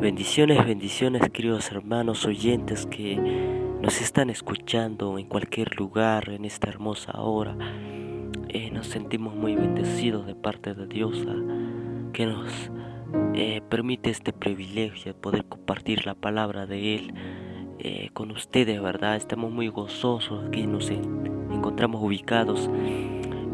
Bendiciones, 0.00 0.64
bendiciones, 0.64 1.28
queridos 1.28 1.70
hermanos 1.70 2.24
oyentes 2.24 2.86
que 2.86 3.16
nos 3.82 4.00
están 4.00 4.30
escuchando 4.30 5.18
en 5.18 5.26
cualquier 5.26 5.76
lugar 5.76 6.30
en 6.30 6.46
esta 6.46 6.70
hermosa 6.70 7.20
hora. 7.20 7.54
Eh, 8.48 8.70
nos 8.70 8.86
sentimos 8.86 9.34
muy 9.34 9.56
bendecidos 9.56 10.26
de 10.26 10.34
parte 10.34 10.72
de 10.72 10.86
Dios 10.86 11.26
que 12.14 12.24
nos 12.24 12.50
eh, 13.34 13.60
permite 13.68 14.08
este 14.08 14.32
privilegio 14.32 15.12
de 15.12 15.20
poder 15.20 15.44
compartir 15.44 16.06
la 16.06 16.14
palabra 16.14 16.64
de 16.64 16.94
Él 16.94 17.14
eh, 17.78 18.08
con 18.14 18.30
ustedes, 18.30 18.80
¿verdad? 18.80 19.16
Estamos 19.16 19.52
muy 19.52 19.68
gozosos 19.68 20.46
aquí 20.48 20.66
nos 20.66 20.88
encontramos 20.88 22.02
ubicados 22.02 22.70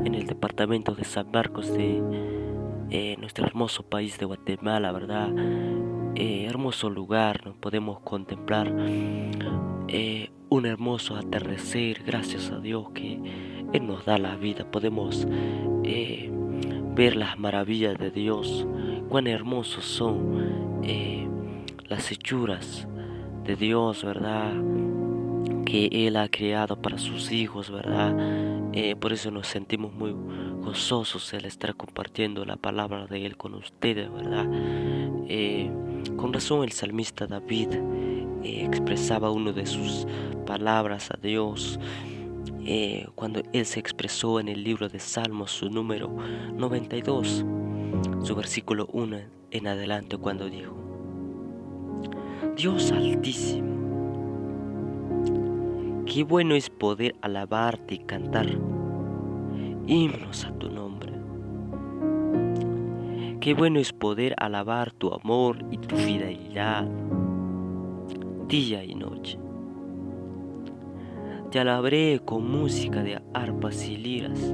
en 0.05 0.15
el 0.15 0.27
departamento 0.29 0.95
de 0.95 1.03
San 1.03 1.29
Marcos 1.33 1.75
de 1.75 3.17
nuestro 3.19 3.45
hermoso 3.45 3.83
país 3.83 4.17
de 4.17 4.27
Guatemala, 4.27 4.93
¿verdad? 4.93 5.33
Eh, 6.19 6.47
hermoso 6.47 6.89
lugar, 6.89 7.45
nos 7.45 7.57
podemos 7.57 8.01
contemplar 8.01 8.75
eh, 9.87 10.31
un 10.49 10.65
hermoso 10.65 11.15
atardecer, 11.15 12.05
gracias 12.07 12.51
a 12.51 12.59
Dios 12.59 12.89
que 12.95 13.21
Él 13.75 13.87
nos 13.87 14.07
da 14.07 14.17
la 14.17 14.35
vida, 14.37 14.65
podemos 14.71 15.29
eh, 15.85 16.31
ver 16.95 17.17
las 17.17 17.39
maravillas 17.39 17.99
de 17.99 18.11
Dios, 18.11 18.67
cuán 19.11 19.27
hermosos 19.27 19.85
son 19.85 20.57
las 21.87 22.11
hechuras 22.11 22.89
de 23.45 23.55
Dios, 23.55 24.03
¿verdad? 24.03 24.55
Que 25.67 25.89
Él 25.93 26.17
ha 26.17 26.29
creado 26.29 26.81
para 26.81 26.97
sus 26.97 27.31
hijos, 27.31 27.71
¿verdad? 27.71 28.17
por 29.01 29.13
eso 29.13 29.31
nos 29.31 29.49
sentimos 29.49 29.93
muy 29.93 30.15
gozosos 30.63 31.33
al 31.35 31.45
estar 31.45 31.77
compartiendo 31.77 32.45
la 32.47 32.57
palabra 32.57 33.07
de 33.07 33.27
Él 33.27 33.37
con 33.37 33.55
ustedes, 33.55 34.11
¿verdad? 34.11 34.47
Con 36.15 36.33
razón 36.33 36.63
el 36.63 36.73
salmista 36.73 37.27
David 37.27 37.73
eh, 38.43 38.65
expresaba 38.65 39.31
una 39.31 39.53
de 39.53 39.67
sus 39.67 40.07
palabras 40.47 41.11
a 41.11 41.19
Dios 41.21 41.81
eh, 42.65 43.07
cuando 43.15 43.43
él 43.53 43.67
se 43.67 43.81
expresó 43.81 44.41
en 44.41 44.49
el 44.49 44.63
libro 44.63 44.89
de 44.89 44.99
Salmos, 44.99 45.51
su 45.51 45.69
número 45.69 46.09
92, 46.55 47.45
su 48.23 48.35
versículo 48.35 48.89
1 48.93 49.19
en 49.51 49.67
adelante, 49.67 50.17
cuando 50.17 50.49
dijo, 50.49 50.75
Dios 52.57 52.93
altísimo, 52.93 53.75
qué 56.07 56.25
bueno 56.25 56.55
es 56.55 56.71
poder 56.71 57.15
alabarte 57.21 57.97
y 57.97 57.99
cantar 57.99 58.47
himnos 59.87 60.45
a 60.45 60.53
tu 60.53 60.71
nombre 60.71 61.16
Qué 63.47 63.55
bueno 63.55 63.79
es 63.79 63.93
poder 63.93 64.35
alabar 64.39 64.91
tu 64.91 65.15
amor 65.15 65.59
y 65.71 65.79
tu 65.79 65.95
fidelidad 65.95 66.85
día 68.49 68.83
y 68.83 68.97
noche. 68.97 69.39
Te 71.53 71.61
alabaré 71.61 72.21
con 72.25 72.51
música 72.51 73.05
de 73.05 73.23
arpas 73.35 73.87
y 73.87 73.99
liras. 73.99 74.53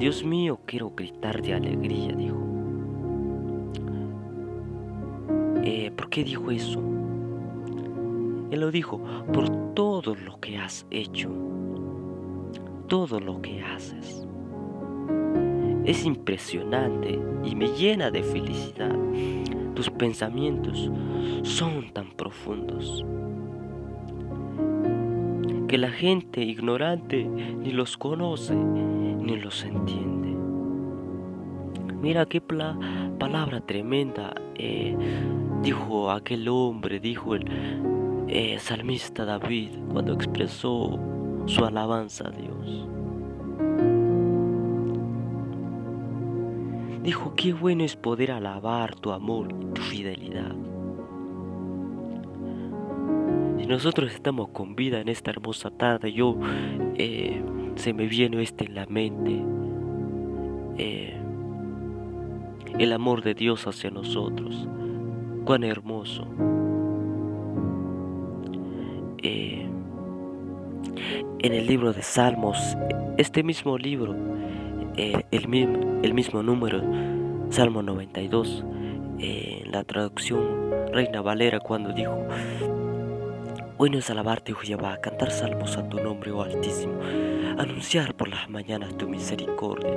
Dios 0.00 0.24
mío, 0.24 0.58
quiero 0.66 0.90
gritar 0.96 1.40
de 1.40 1.54
alegría, 1.54 2.12
dijo. 2.12 2.38
Eh, 5.62 5.92
¿Por 5.92 6.10
qué 6.10 6.24
dijo 6.24 6.50
eso? 6.50 6.80
Él 8.50 8.58
lo 8.58 8.72
dijo 8.72 9.00
por 9.32 9.74
todo 9.74 10.16
lo 10.16 10.40
que 10.40 10.58
has 10.58 10.88
hecho, 10.90 11.30
todo 12.88 13.20
lo 13.20 13.40
que 13.40 13.62
haces. 13.62 14.27
Es 15.88 16.04
impresionante 16.04 17.18
y 17.42 17.54
me 17.54 17.68
llena 17.68 18.10
de 18.10 18.22
felicidad. 18.22 18.94
Tus 19.74 19.88
pensamientos 19.88 20.90
son 21.44 21.94
tan 21.94 22.10
profundos 22.10 23.06
que 25.66 25.78
la 25.78 25.90
gente 25.90 26.42
ignorante 26.42 27.24
ni 27.24 27.70
los 27.70 27.96
conoce 27.96 28.54
ni 28.54 29.40
los 29.40 29.64
entiende. 29.64 30.36
Mira 32.02 32.26
qué 32.26 32.42
palabra 32.42 33.62
tremenda 33.62 34.34
eh, 34.56 34.94
dijo 35.62 36.10
aquel 36.10 36.48
hombre, 36.48 37.00
dijo 37.00 37.34
el 37.34 37.46
eh, 38.28 38.58
salmista 38.58 39.24
David 39.24 39.70
cuando 39.90 40.12
expresó 40.12 40.98
su 41.46 41.64
alabanza 41.64 42.28
a 42.28 42.30
Dios. 42.30 42.97
Dijo, 47.08 47.32
qué 47.34 47.54
bueno 47.54 47.84
es 47.84 47.96
poder 47.96 48.32
alabar 48.32 48.94
tu 48.94 49.12
amor 49.12 49.48
y 49.50 49.64
tu 49.72 49.80
fidelidad. 49.80 50.54
Si 53.58 53.66
nosotros 53.66 54.12
estamos 54.12 54.48
con 54.48 54.76
vida 54.76 55.00
en 55.00 55.08
esta 55.08 55.30
hermosa 55.30 55.70
tarde, 55.70 56.12
yo 56.12 56.36
eh, 56.96 57.42
se 57.76 57.94
me 57.94 58.08
viene 58.08 58.42
este 58.42 58.66
en 58.66 58.74
la 58.74 58.84
mente. 58.84 59.42
Eh, 60.76 61.18
el 62.78 62.92
amor 62.92 63.22
de 63.22 63.32
Dios 63.32 63.66
hacia 63.66 63.88
nosotros. 63.90 64.68
Cuán 65.46 65.64
hermoso. 65.64 66.26
Eh, 69.22 69.66
en 71.38 71.54
el 71.54 71.66
libro 71.66 71.94
de 71.94 72.02
Salmos, 72.02 72.58
este 73.16 73.42
mismo 73.42 73.78
libro, 73.78 74.14
el, 74.98 75.24
el, 76.02 76.14
mismo 76.14 76.42
número, 76.42 76.82
Salmo 77.50 77.82
92, 77.82 78.64
en 79.18 79.70
la 79.70 79.84
traducción 79.84 80.70
Reina 80.92 81.20
Valera, 81.20 81.60
cuando 81.60 81.92
dijo, 81.92 82.26
Bueno 83.76 83.98
es 83.98 84.10
alabarte, 84.10 84.52
oh 84.52 84.56
Jehová, 84.56 84.98
cantar 85.00 85.30
salmos 85.30 85.76
a 85.76 85.88
tu 85.88 86.00
nombre, 86.00 86.32
oh 86.32 86.42
Altísimo, 86.42 86.94
anunciar 87.58 88.14
por 88.14 88.28
las 88.28 88.48
mañanas 88.50 88.96
tu 88.96 89.08
misericordia 89.08 89.94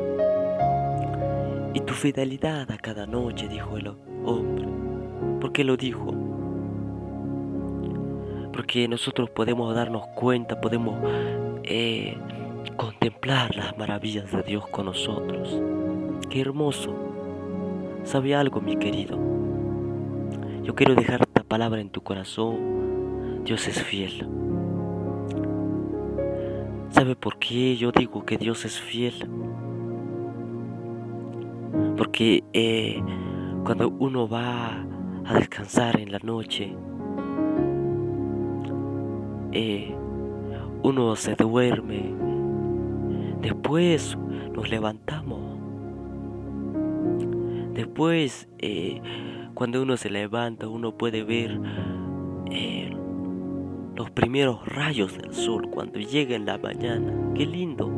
y 1.73 1.79
tu 1.79 1.93
fidelidad 1.93 2.69
a 2.69 2.77
cada 2.77 3.05
noche, 3.05 3.47
dijo 3.47 3.77
el 3.77 3.87
hombre. 3.87 4.67
¿Por 5.39 5.51
qué 5.51 5.63
lo 5.63 5.77
dijo? 5.77 6.13
Porque 8.53 8.87
nosotros 8.87 9.29
podemos 9.29 9.73
darnos 9.73 10.05
cuenta, 10.07 10.59
podemos 10.59 10.99
eh, 11.63 12.17
contemplar 12.77 13.55
las 13.55 13.77
maravillas 13.77 14.31
de 14.31 14.43
Dios 14.43 14.67
con 14.67 14.85
nosotros. 14.85 15.59
Qué 16.29 16.41
hermoso. 16.41 16.93
¿Sabe 18.03 18.35
algo, 18.35 18.61
mi 18.61 18.77
querido? 18.77 19.17
Yo 20.63 20.75
quiero 20.75 20.95
dejar 20.95 21.21
esta 21.21 21.43
palabra 21.43 21.81
en 21.81 21.89
tu 21.89 22.01
corazón. 22.01 23.43
Dios 23.43 23.67
es 23.67 23.81
fiel. 23.83 24.27
¿Sabe 26.89 27.15
por 27.15 27.37
qué 27.39 27.75
yo 27.77 27.91
digo 27.91 28.25
que 28.25 28.37
Dios 28.37 28.65
es 28.65 28.79
fiel? 28.79 29.27
Porque 31.97 32.43
eh, 32.53 33.01
cuando 33.63 33.89
uno 33.89 34.27
va 34.27 34.85
a 35.25 35.33
descansar 35.35 35.99
en 35.99 36.11
la 36.11 36.19
noche, 36.19 36.75
eh, 39.51 39.95
uno 40.83 41.15
se 41.15 41.35
duerme 41.35 42.30
Después 43.41 44.15
nos 44.53 44.69
levantamos. 44.69 45.39
Después, 47.73 48.47
eh, 48.59 49.01
cuando 49.55 49.81
uno 49.81 49.97
se 49.97 50.11
levanta, 50.11 50.67
uno 50.67 50.95
puede 50.95 51.23
ver 51.23 51.59
eh, 52.51 52.91
los 53.95 54.11
primeros 54.11 54.63
rayos 54.67 55.17
del 55.17 55.33
sol 55.33 55.69
cuando 55.71 55.99
llega 55.99 56.35
en 56.35 56.45
la 56.45 56.59
mañana. 56.59 57.13
Qué 57.33 57.47
lindo. 57.47 57.91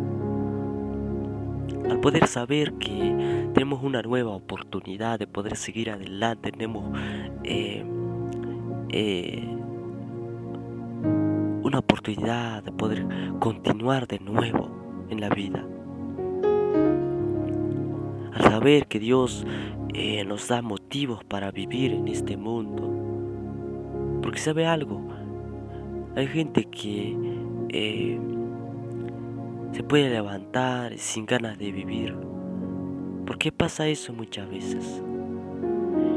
Al 1.89 1.99
poder 1.99 2.27
saber 2.27 2.73
que 2.75 3.49
tenemos 3.53 3.83
una 3.83 4.01
nueva 4.01 4.31
oportunidad 4.31 5.19
de 5.19 5.27
poder 5.27 5.57
seguir 5.57 5.89
adelante, 5.89 6.51
tenemos 6.51 6.97
eh, 7.43 7.83
una 11.63 11.79
oportunidad 11.79 12.63
de 12.63 12.71
poder 12.71 13.05
continuar 13.39 14.07
de 14.07 14.19
nuevo 14.19 14.82
en 15.13 15.21
la 15.21 15.29
vida. 15.29 15.65
Al 18.33 18.41
saber 18.41 18.87
que 18.87 18.99
Dios 18.99 19.45
eh, 19.93 20.25
nos 20.25 20.47
da 20.47 20.61
motivos 20.61 21.23
para 21.23 21.51
vivir 21.51 21.93
en 21.93 22.07
este 22.07 22.35
mundo. 22.35 22.89
Porque 24.21 24.39
sabe 24.39 24.65
algo, 24.65 25.01
hay 26.15 26.27
gente 26.27 26.63
que 26.65 27.15
eh, 27.69 28.19
se 29.71 29.83
puede 29.83 30.09
levantar 30.09 30.97
sin 30.97 31.25
ganas 31.25 31.57
de 31.59 31.71
vivir. 31.71 32.15
¿Por 33.25 33.37
qué 33.37 33.51
pasa 33.51 33.87
eso 33.87 34.13
muchas 34.13 34.49
veces? 34.49 35.03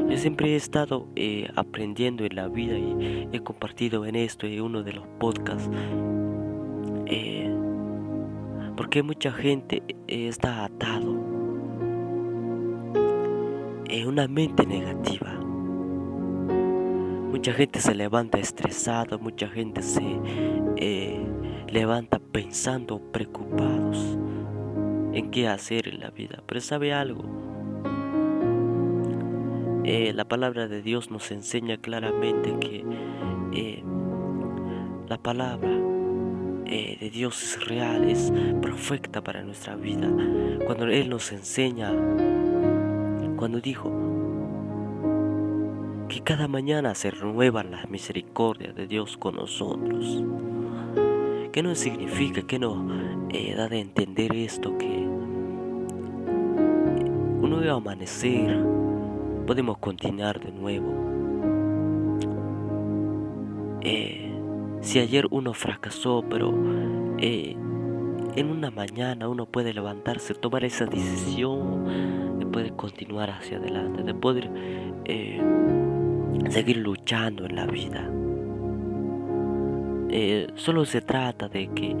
Yo 0.09 0.17
siempre 0.17 0.53
he 0.53 0.55
estado 0.55 1.07
eh, 1.15 1.49
aprendiendo 1.55 2.25
en 2.25 2.35
la 2.35 2.47
vida 2.47 2.77
y 2.77 3.27
he 3.31 3.39
compartido 3.41 4.05
en 4.05 4.15
esto 4.15 4.47
en 4.47 4.61
uno 4.61 4.81
de 4.81 4.93
los 4.93 5.05
podcasts 5.19 5.69
porque 8.77 9.01
mucha 9.01 9.31
gente 9.31 9.81
está 10.07 10.63
atado 10.63 11.11
en 13.89 14.07
una 14.07 14.27
mente 14.27 14.67
negativa. 14.67 15.33
Mucha 17.31 17.53
gente 17.53 17.81
se 17.81 17.95
levanta 17.95 18.37
estresada, 18.37 19.17
mucha 19.17 19.47
gente 19.47 19.81
se 19.81 20.19
eh, 20.75 21.25
levanta 21.69 22.19
pensando, 22.19 23.01
preocupados 23.11 24.17
en 25.11 25.31
qué 25.31 25.47
hacer 25.47 25.87
en 25.87 25.99
la 25.99 26.11
vida. 26.11 26.43
Pero 26.45 26.61
sabe 26.61 26.93
algo, 26.93 27.23
eh, 29.85 30.13
la 30.13 30.25
palabra 30.25 30.67
de 30.67 30.83
Dios 30.83 31.09
nos 31.09 31.31
enseña 31.31 31.77
claramente 31.77 32.55
que 32.59 32.85
eh, 33.53 33.83
la 35.07 35.17
palabra 35.17 35.96
de 36.67 37.09
Dios 37.11 37.41
es 37.43 37.65
real, 37.65 38.09
es 38.09 38.31
perfecta 38.61 39.23
para 39.23 39.43
nuestra 39.43 39.75
vida. 39.75 40.09
Cuando 40.65 40.87
Él 40.87 41.09
nos 41.09 41.31
enseña, 41.31 41.91
cuando 43.37 43.61
dijo, 43.61 43.91
que 46.07 46.21
cada 46.21 46.47
mañana 46.47 46.95
se 46.95 47.11
renuevan 47.11 47.71
las 47.71 47.89
misericordias 47.89 48.73
de 48.75 48.87
Dios 48.87 49.17
con 49.17 49.35
nosotros. 49.35 50.23
¿Qué 51.51 51.61
no 51.61 51.75
significa, 51.75 52.41
que 52.43 52.59
nos 52.59 52.77
eh, 53.29 53.53
da 53.55 53.67
de 53.67 53.79
entender 53.79 54.33
esto? 54.33 54.77
Que 54.77 54.85
un 57.41 57.49
nuevo 57.49 57.77
amanecer 57.77 58.57
podemos 59.45 59.77
continuar 59.79 60.39
de 60.39 60.51
nuevo. 60.51 60.93
Eh, 63.81 64.16
si 64.87 64.99
ayer 64.99 65.27
uno 65.31 65.53
fracasó, 65.53 66.23
pero 66.29 66.53
eh, 67.19 67.55
en 68.35 68.49
una 68.49 68.71
mañana 68.71 69.27
uno 69.27 69.45
puede 69.45 69.73
levantarse, 69.73 70.33
tomar 70.33 70.63
esa 70.63 70.85
decisión 70.85 72.39
de 72.39 72.45
poder 72.45 72.73
continuar 72.75 73.29
hacia 73.29 73.57
adelante, 73.57 74.03
de 74.03 74.13
poder 74.13 74.49
seguir 76.49 76.77
luchando 76.77 77.45
en 77.45 77.55
la 77.55 77.65
vida. 77.65 78.09
Eh, 80.09 80.47
solo 80.55 80.85
se 80.85 81.01
trata 81.01 81.49
de 81.49 81.67
que 81.67 81.95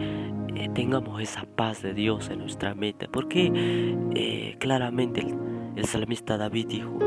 eh, 0.55 0.69
tengamos 0.73 1.21
esa 1.21 1.43
paz 1.43 1.81
de 1.81 1.93
Dios 1.93 2.29
en 2.29 2.39
nuestra 2.39 2.73
mente, 2.73 3.07
porque 3.09 3.51
eh, 4.15 4.55
claramente 4.59 5.21
el, 5.21 5.37
el, 5.75 5.85
salmista 5.85 6.37
David 6.37 6.67
dijo, 6.67 6.97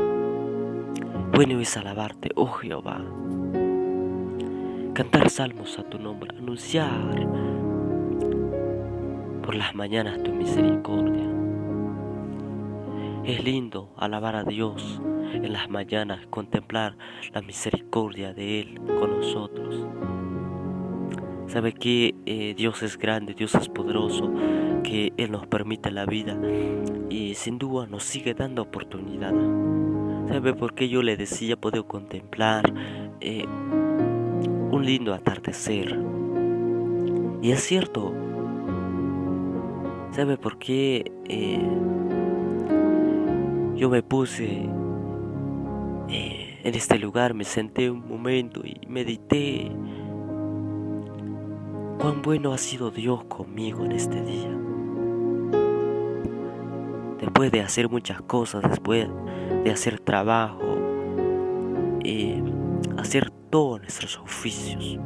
bueno 1.33 1.59
es 1.59 1.75
alabarte, 1.75 2.29
oh 2.35 2.45
Jehová, 2.47 3.01
cantar 4.93 5.29
salmos 5.29 5.79
a 5.79 5.83
tu 5.83 5.97
nombre, 5.97 6.35
anunciar 6.37 7.27
por 9.41 9.55
las 9.55 9.73
mañanas 9.73 10.21
tu 10.21 10.31
misericordia. 10.31 11.29
Es 13.23 13.43
lindo 13.43 13.93
alabar 13.97 14.35
a 14.35 14.43
Dios 14.43 15.01
en 15.33 15.53
las 15.53 15.69
mañanas, 15.69 16.25
contemplar 16.29 16.97
la 17.33 17.41
misericordia 17.41 18.33
de 18.33 18.61
Él 18.61 18.81
con 18.99 19.17
nosotros. 19.17 19.87
Sabe 21.47 21.73
que 21.73 22.15
eh, 22.25 22.53
Dios 22.55 22.83
es 22.83 22.97
grande, 22.97 23.33
Dios 23.33 23.55
es 23.55 23.69
poderoso, 23.69 24.31
que 24.83 25.13
Él 25.17 25.31
nos 25.31 25.47
permite 25.47 25.91
la 25.91 26.05
vida 26.05 26.37
y 27.09 27.35
sin 27.35 27.57
duda 27.57 27.87
nos 27.87 28.03
sigue 28.03 28.33
dando 28.33 28.63
oportunidad. 28.63 29.33
¿Sabe 30.27 30.53
por 30.53 30.73
qué 30.73 30.89
yo 30.89 31.01
le 31.01 31.17
decía 31.17 31.57
poder 31.57 31.83
contemplar 31.85 32.63
eh, 33.19 33.45
un 34.71 34.85
lindo 34.85 35.13
atardecer? 35.13 35.99
Y 37.41 37.51
es 37.51 37.61
cierto. 37.61 38.13
¿Sabe 40.11 40.37
por 40.37 40.57
qué 40.57 41.11
eh, 41.25 41.59
yo 43.75 43.89
me 43.89 44.03
puse 44.03 44.69
en 46.63 46.75
este 46.75 46.99
lugar 46.99 47.33
me 47.33 47.43
senté 47.43 47.89
un 47.89 48.07
momento 48.07 48.61
y 48.63 48.79
medité 48.87 49.71
cuán 51.99 52.21
bueno 52.21 52.53
ha 52.53 52.57
sido 52.57 52.91
Dios 52.91 53.23
conmigo 53.25 53.83
en 53.85 53.93
este 53.93 54.21
día. 54.21 54.57
Después 57.19 57.51
de 57.51 57.61
hacer 57.61 57.89
muchas 57.89 58.21
cosas, 58.21 58.61
después 58.63 59.07
de 59.63 59.71
hacer 59.71 59.99
trabajo, 59.99 60.77
y 62.03 62.35
hacer 62.97 63.30
todos 63.51 63.81
nuestros 63.81 64.17
oficios. 64.17 64.97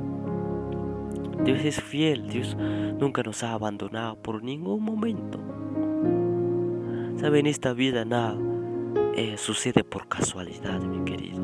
Dios 1.43 1.65
es 1.65 1.81
fiel, 1.81 2.29
Dios 2.29 2.55
nunca 2.55 3.21
nos 3.23 3.43
ha 3.43 3.51
abandonado 3.53 4.15
por 4.15 4.43
ningún 4.43 4.83
momento. 4.83 5.39
Sabe, 7.17 7.39
en 7.39 7.47
esta 7.47 7.73
vida 7.73 8.05
nada 8.05 8.37
eh, 9.15 9.35
sucede 9.37 9.83
por 9.83 10.07
casualidad, 10.07 10.79
mi 10.79 11.03
querido. 11.03 11.41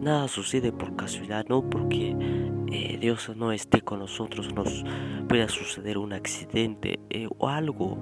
Nada 0.00 0.28
sucede 0.28 0.72
por 0.72 0.96
casualidad, 0.96 1.46
no 1.48 1.68
porque 1.68 2.16
eh, 2.70 2.98
Dios 3.00 3.30
no 3.36 3.52
esté 3.52 3.82
con 3.82 3.98
nosotros, 3.98 4.54
nos 4.54 4.84
pueda 5.28 5.48
suceder 5.48 5.98
un 5.98 6.12
accidente 6.12 7.00
eh, 7.10 7.28
o 7.36 7.48
algo. 7.48 7.98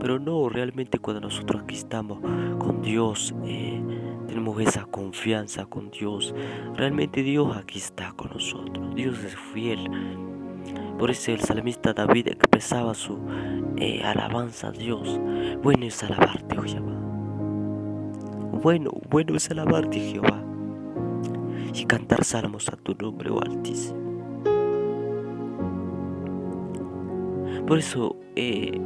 Pero 0.00 0.18
no, 0.18 0.48
realmente 0.48 0.98
cuando 0.98 1.20
nosotros 1.20 1.62
aquí 1.62 1.76
estamos 1.76 2.18
con 2.58 2.82
Dios, 2.82 3.34
tenemos 4.26 4.60
esa 4.60 4.84
confianza 4.86 5.66
con 5.66 5.90
Dios. 5.90 6.34
Realmente 6.74 7.22
Dios 7.22 7.56
aquí 7.56 7.78
está 7.78 8.12
con 8.12 8.30
nosotros. 8.32 8.94
Dios 8.94 9.22
es 9.24 9.36
fiel. 9.36 9.90
Por 10.98 11.10
eso 11.10 11.32
el 11.32 11.40
salmista 11.40 11.92
David 11.92 12.28
expresaba 12.28 12.94
su 12.94 13.18
alabanza 14.04 14.68
a 14.68 14.72
Dios. 14.72 15.20
Bueno 15.62 15.86
es 15.86 16.02
alabarte, 16.02 16.58
oh 16.58 16.62
Jehová. 16.62 16.92
Bueno, 18.62 18.92
bueno 19.10 19.36
es 19.36 19.50
alabarte, 19.50 19.98
Jehová. 19.98 20.42
Y 21.74 21.84
cantar 21.86 22.24
salmos 22.24 22.68
a 22.68 22.76
tu 22.76 22.94
nombre, 22.94 23.30
oh 23.30 23.40
Altísimo. 23.40 24.04
Por 27.66 27.78
eso, 27.78 28.16
eh, 28.36 28.78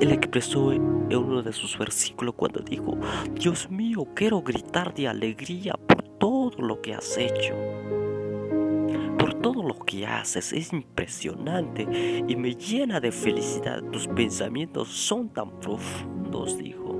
él 0.00 0.12
expresó 0.12 0.72
en 0.72 0.82
uno 1.14 1.42
de 1.42 1.52
sus 1.52 1.78
versículos 1.78 2.34
cuando 2.34 2.60
dijo, 2.60 2.96
Dios 3.34 3.70
mío, 3.70 4.06
quiero 4.14 4.42
gritar 4.42 4.94
de 4.94 5.08
alegría 5.08 5.74
por 5.86 6.02
todo 6.18 6.58
lo 6.58 6.80
que 6.80 6.94
has 6.94 7.16
hecho 7.16 7.54
todo 9.46 9.62
lo 9.62 9.78
que 9.78 10.04
haces 10.04 10.52
es 10.52 10.72
impresionante 10.72 11.86
y 12.26 12.34
me 12.34 12.56
llena 12.56 12.98
de 12.98 13.12
felicidad. 13.12 13.80
Tus 13.92 14.08
pensamientos 14.08 14.88
son 14.88 15.28
tan 15.28 15.60
profundos, 15.60 16.58
dijo. 16.58 16.98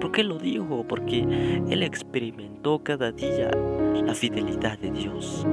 ¿Por 0.00 0.10
qué 0.10 0.24
lo 0.24 0.38
dijo? 0.38 0.86
Porque 0.88 1.20
él 1.68 1.82
experimentó 1.82 2.82
cada 2.82 3.12
día 3.12 3.50
la 3.50 4.14
fidelidad 4.14 4.78
de 4.78 4.90
Dios. 4.90 5.46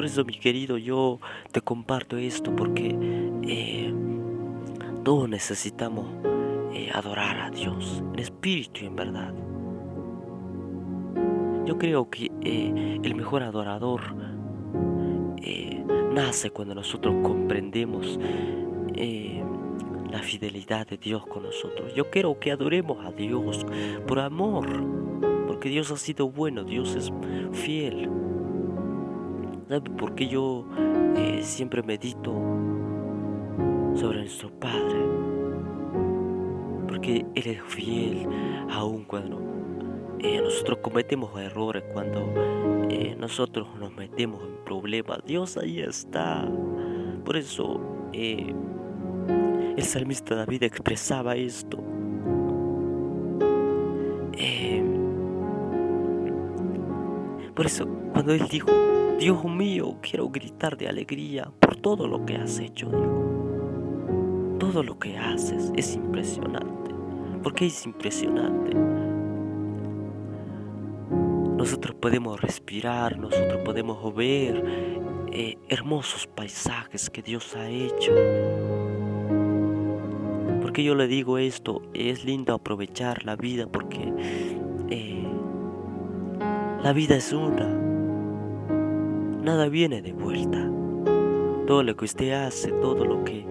Por 0.00 0.06
eso, 0.06 0.24
mi 0.24 0.32
querido, 0.32 0.78
yo 0.78 1.20
te 1.52 1.60
comparto 1.60 2.16
esto 2.16 2.56
porque 2.56 2.96
eh, 3.42 3.92
todos 5.04 5.28
necesitamos 5.28 6.06
eh, 6.72 6.88
adorar 6.94 7.38
a 7.38 7.50
Dios 7.50 8.02
en 8.14 8.18
espíritu 8.18 8.80
y 8.80 8.86
en 8.86 8.96
verdad. 8.96 9.34
Yo 11.66 11.76
creo 11.76 12.08
que 12.08 12.30
eh, 12.40 12.98
el 13.02 13.14
mejor 13.14 13.42
adorador 13.42 14.00
nace 16.14 16.50
cuando 16.50 16.74
nosotros 16.74 17.16
comprendemos 17.22 18.18
la 20.10 20.22
fidelidad 20.22 20.86
de 20.86 20.96
Dios 20.96 21.26
con 21.26 21.42
nosotros. 21.42 21.94
Yo 21.94 22.08
quiero 22.08 22.38
que 22.38 22.52
adoremos 22.52 23.04
a 23.04 23.12
Dios 23.12 23.66
por 24.06 24.18
amor, 24.18 24.66
porque 25.46 25.68
Dios 25.68 25.90
ha 25.90 25.98
sido 25.98 26.30
bueno, 26.30 26.64
Dios 26.64 26.94
es 26.94 27.12
fiel. 27.52 28.08
¿Sabe 29.70 29.88
por 29.88 30.16
qué 30.16 30.26
yo 30.26 30.64
siempre 31.42 31.80
medito 31.84 32.32
sobre 33.94 34.18
nuestro 34.18 34.50
Padre? 34.58 34.98
Porque 36.88 37.24
Él 37.36 37.46
es 37.46 37.62
fiel 37.62 38.26
aun 38.68 39.04
cuando 39.04 39.40
eh, 40.18 40.40
nosotros 40.42 40.78
cometemos 40.82 41.40
errores 41.40 41.84
cuando 41.92 42.34
eh, 42.88 43.14
nosotros 43.16 43.68
nos 43.78 43.94
metemos 43.94 44.42
en 44.42 44.64
problemas. 44.64 45.20
Dios 45.24 45.56
ahí 45.56 45.78
está. 45.78 46.48
Por 47.24 47.36
eso 47.36 47.80
eh, 48.12 48.52
el 49.76 49.84
salmista 49.84 50.34
David 50.34 50.64
expresaba 50.64 51.36
esto. 51.36 51.78
por 57.54 57.66
eso 57.66 57.86
cuando 58.14 58.32
él 58.32 58.48
dijo, 58.48 58.70
Dios 59.20 59.44
mío, 59.44 59.96
quiero 60.00 60.30
gritar 60.30 60.78
de 60.78 60.88
alegría 60.88 61.52
por 61.60 61.76
todo 61.76 62.08
lo 62.08 62.24
que 62.24 62.36
has 62.36 62.58
hecho. 62.58 62.88
Todo 64.58 64.82
lo 64.82 64.98
que 64.98 65.18
haces 65.18 65.70
es 65.76 65.94
impresionante. 65.94 66.94
porque 67.42 67.66
es 67.66 67.84
impresionante? 67.84 68.74
nosotros 71.56 71.94
podemos 71.96 72.40
respirar, 72.40 73.18
nosotros 73.18 73.60
podemos 73.62 74.14
ver 74.14 74.64
eh, 75.30 75.58
hermosos 75.68 76.26
paisajes 76.26 77.10
que 77.10 77.20
Dios 77.20 77.54
ha 77.56 77.68
hecho. 77.68 78.14
porque 80.62 80.82
yo 80.82 80.94
le 80.94 81.06
digo 81.08 81.36
esto? 81.36 81.82
Es 81.92 82.24
lindo 82.24 82.54
aprovechar 82.54 83.26
la 83.26 83.36
vida 83.36 83.66
porque 83.66 84.14
eh, 84.88 85.26
la 86.82 86.94
vida 86.94 87.16
es 87.16 87.30
una. 87.34 87.89
Nada 89.42 89.68
viene 89.68 90.02
de 90.02 90.12
vuelta. 90.12 90.70
Todo 91.66 91.82
lo 91.82 91.96
que 91.96 92.04
usted 92.04 92.32
hace, 92.32 92.72
todo 92.72 93.06
lo 93.06 93.24
que 93.24 93.46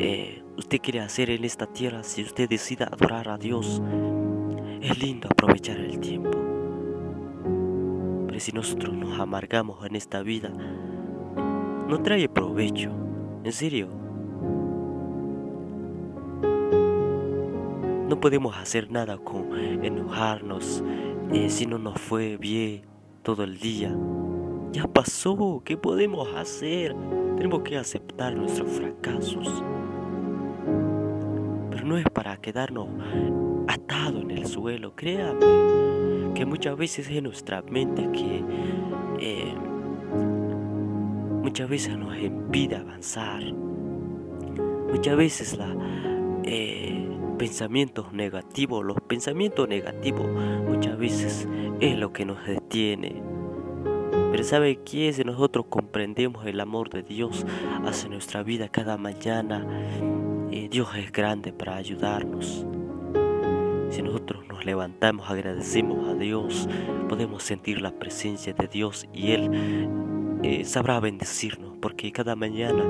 eh, 0.00 0.42
usted 0.56 0.80
quiere 0.80 1.00
hacer 1.00 1.28
en 1.28 1.44
esta 1.44 1.66
tierra, 1.66 2.02
si 2.02 2.22
usted 2.22 2.48
decide 2.48 2.84
adorar 2.84 3.28
a 3.28 3.36
Dios, 3.36 3.82
es 4.80 4.98
lindo 5.02 5.28
aprovechar 5.30 5.78
el 5.78 5.98
tiempo. 6.00 6.38
Pero 8.26 8.40
si 8.40 8.52
nosotros 8.52 8.94
nos 8.94 9.20
amargamos 9.20 9.84
en 9.84 9.96
esta 9.96 10.22
vida, 10.22 10.50
no 11.88 12.00
trae 12.02 12.28
provecho. 12.28 12.90
En 13.44 13.52
serio. 13.52 13.88
No 18.08 18.18
podemos 18.18 18.56
hacer 18.56 18.90
nada 18.90 19.18
con 19.18 19.54
enojarnos 19.84 20.82
eh, 21.32 21.50
si 21.50 21.66
no 21.66 21.78
nos 21.78 22.00
fue 22.00 22.38
bien 22.38 22.82
todo 23.22 23.44
el 23.44 23.58
día. 23.58 23.94
Ya 24.74 24.88
pasó, 24.88 25.62
¿qué 25.64 25.76
podemos 25.76 26.34
hacer? 26.34 26.96
Tenemos 27.36 27.62
que 27.62 27.76
aceptar 27.76 28.34
nuestros 28.34 28.68
fracasos. 28.72 29.62
Pero 31.70 31.84
no 31.86 31.96
es 31.96 32.04
para 32.12 32.36
quedarnos 32.38 32.88
atados 33.68 34.22
en 34.22 34.32
el 34.32 34.46
suelo, 34.46 34.96
créame, 34.96 36.34
que 36.34 36.44
muchas 36.44 36.76
veces 36.76 37.08
es 37.08 37.22
nuestra 37.22 37.62
mente 37.62 38.10
que 38.10 38.42
eh, 39.20 39.54
muchas 41.40 41.68
veces 41.68 41.96
nos 41.96 42.18
impide 42.18 42.74
avanzar. 42.74 43.44
Muchas 44.90 45.16
veces 45.16 45.56
eh, 46.42 47.08
pensamientos 47.38 48.12
negativos, 48.12 48.84
los 48.84 49.00
pensamientos 49.02 49.68
negativos 49.68 50.26
muchas 50.68 50.98
veces 50.98 51.46
es 51.78 51.96
lo 51.96 52.12
que 52.12 52.24
nos 52.24 52.44
detiene. 52.44 53.33
Pero 54.34 54.42
¿sabe 54.42 54.80
qué? 54.84 55.12
Si 55.12 55.22
nosotros 55.22 55.66
comprendemos 55.68 56.44
el 56.44 56.58
amor 56.58 56.90
de 56.90 57.04
Dios 57.04 57.46
hacia 57.84 58.08
nuestra 58.08 58.42
vida 58.42 58.66
cada 58.68 58.96
mañana, 58.96 59.64
eh, 60.50 60.68
Dios 60.68 60.88
es 60.96 61.12
grande 61.12 61.52
para 61.52 61.76
ayudarnos. 61.76 62.66
Si 63.90 64.02
nosotros 64.02 64.44
nos 64.48 64.64
levantamos, 64.64 65.30
agradecemos 65.30 66.08
a 66.08 66.14
Dios, 66.14 66.68
podemos 67.08 67.44
sentir 67.44 67.80
la 67.80 67.92
presencia 67.92 68.52
de 68.54 68.66
Dios 68.66 69.06
y 69.12 69.30
Él 69.30 69.50
eh, 70.42 70.64
sabrá 70.64 70.98
bendecirnos, 70.98 71.76
porque 71.80 72.10
cada 72.10 72.34
mañana 72.34 72.82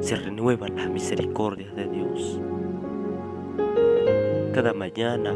se 0.00 0.16
renuevan 0.16 0.76
las 0.76 0.90
misericordias 0.90 1.74
de 1.76 1.88
Dios. 1.88 2.42
Cada 4.52 4.74
mañana 4.74 5.34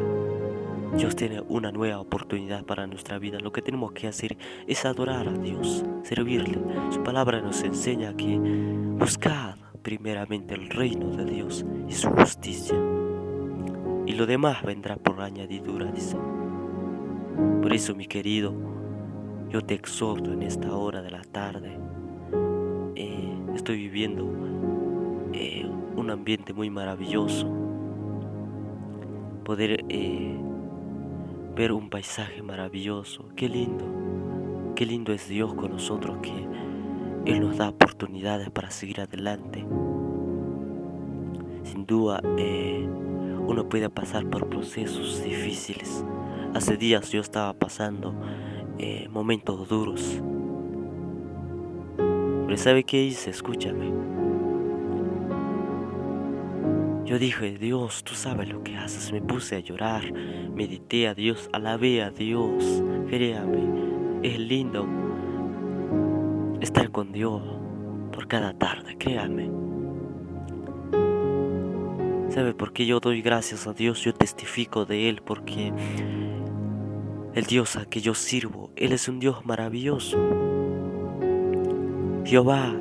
Dios 0.97 1.17
tiene 1.17 1.41
una 1.41 1.73
nueva 1.73 1.99
oportunidad 1.99 2.65
para 2.65 2.87
nuestra 2.87 3.19
vida. 3.19 3.41
Lo 3.41 3.53
que 3.53 3.63
tenemos 3.63 3.93
que 3.93 4.07
hacer 4.07 4.37
es 4.69 4.85
adorar 4.85 5.29
a 5.29 5.33
Dios, 5.33 5.85
servirle. 6.05 6.59
Su 6.91 7.03
palabra 7.03 7.41
nos 7.41 7.63
enseña 7.63 8.17
que 8.17 8.39
buscad 8.39 9.57
primeramente 9.83 10.55
el 10.55 10.71
reino 10.71 11.11
de 11.17 11.25
Dios 11.25 11.65
y 11.89 11.93
su 11.93 12.11
justicia. 12.11 12.77
Y 14.07 14.13
lo 14.13 14.27
demás 14.27 14.63
vendrá 14.63 14.97
por 14.97 15.21
añadidura, 15.21 15.91
dice. 15.91 16.17
Por 17.61 17.73
eso, 17.73 17.97
mi 17.97 18.07
querido, 18.07 18.55
yo 19.51 19.63
te 19.63 19.75
exhorto 19.75 20.33
en 20.33 20.43
esta 20.43 20.77
hora 20.77 21.03
de 21.03 21.11
la 21.11 21.23
tarde. 21.23 21.77
Eh, 22.95 23.37
estoy 23.57 23.79
viviendo 23.79 24.31
eh, 25.33 25.67
un 25.97 26.11
ambiente 26.11 26.53
muy 26.53 26.71
maravilloso. 26.71 27.51
Poder 29.45 29.85
eh, 29.89 30.39
ver 31.55 31.73
un 31.73 31.89
paisaje 31.89 32.43
maravilloso. 32.43 33.29
Qué 33.37 33.49
lindo. 33.49 33.85
Qué 34.75 34.87
lindo 34.87 35.13
es 35.13 35.29
Dios 35.29 35.55
con 35.55 35.71
nosotros 35.71 36.19
que 36.21 36.33
Él 37.27 37.41
nos 37.41 37.59
da 37.59 37.69
oportunidades 37.69 38.51
para 38.51 38.71
seguir 38.71 39.01
adelante. 39.01 39.65
Sin 41.63 41.87
duda, 41.87 42.21
uno 43.47 43.69
puede 43.69 43.89
pasar 43.89 44.29
por 44.29 44.49
procesos 44.49 45.23
difíciles. 45.23 46.05
Hace 46.55 46.77
días 46.77 47.11
yo 47.11 47.21
estaba 47.21 47.53
pasando 47.53 48.15
eh, 48.79 49.09
momentos 49.11 49.69
duros. 49.69 50.21
Pero 51.97 52.57
¿sabe 52.57 52.85
qué 52.85 53.03
hice? 53.03 53.31
Escúchame. 53.31 54.24
Yo 57.05 57.19
dije, 57.19 57.59
Dios, 57.59 58.03
tú 58.03 58.15
sabes 58.15 58.49
lo 58.49 58.63
que 58.63 58.77
haces. 58.77 59.13
Me 59.13 59.21
puse 59.21 59.57
a 59.57 59.61
llorar, 59.61 60.11
medité 60.13 61.07
a 61.07 61.15
Dios, 61.15 61.51
alabé 61.53 62.03
a 62.03 62.11
Dios. 62.11 62.83
Créame, 63.09 64.23
es 64.23 64.39
lindo 64.39 64.87
estar 66.63 66.91
con 66.91 67.13
Dios 67.13 67.43
por 68.11 68.27
cada 68.27 68.55
tarde, 68.55 68.97
créame. 68.97 69.51
¿Sabe 72.31 72.55
por 72.55 72.73
qué 72.73 72.87
yo 72.87 73.01
doy 73.01 73.21
gracias 73.21 73.67
a 73.67 73.75
Dios? 73.75 74.03
Yo 74.03 74.15
testifico 74.15 74.87
de 74.87 75.11
Él 75.11 75.21
porque 75.23 75.73
el 77.35 77.45
Dios 77.45 77.77
a 77.77 77.85
que 77.85 78.01
yo 78.01 78.15
sirvo, 78.15 78.71
Él 78.77 78.93
es 78.93 79.09
un 79.09 79.21
Dios 79.21 79.45
maravilloso. 79.45 80.19
Jehová, 82.25 82.75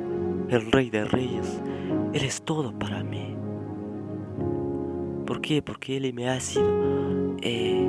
el 0.48 0.72
Rey 0.72 0.88
de 0.88 1.04
Reyes, 1.04 1.60
Él 2.14 2.24
es 2.24 2.42
todo 2.42 2.76
para 2.78 3.04
mí. 3.04 3.36
¿Por 5.44 5.48
qué? 5.48 5.60
Porque 5.60 5.98
Él 5.98 6.14
me 6.14 6.30
ha 6.30 6.40
sido 6.40 7.36
eh, 7.42 7.86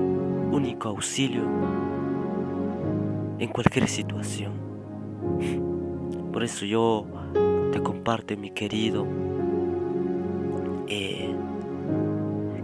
único 0.52 0.90
auxilio 0.90 1.44
en 3.40 3.48
cualquier 3.48 3.88
situación. 3.88 4.52
Por 6.34 6.44
eso 6.44 6.66
yo 6.66 7.06
te 7.72 7.80
comparto, 7.80 8.36
mi 8.36 8.52
querido, 8.52 9.08
eh, 10.90 11.34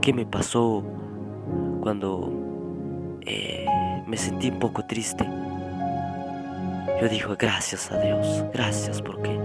qué 0.01 0.12
me 0.12 0.25
pasó 0.25 0.83
cuando 1.79 3.21
eh, 3.21 3.65
me 4.07 4.17
sentí 4.17 4.50
un 4.50 4.60
poco 4.60 4.86
triste. 4.86 5.25
Yo 7.01 7.07
dije, 7.07 7.27
gracias 7.39 7.93
a 7.93 7.98
Dios, 7.98 8.43
gracias 8.53 9.01
porque 9.01 9.39